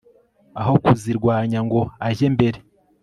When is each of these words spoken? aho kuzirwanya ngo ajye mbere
aho 0.61 0.73
kuzirwanya 0.83 1.59
ngo 1.67 1.81
ajye 2.07 2.27
mbere 2.35 2.57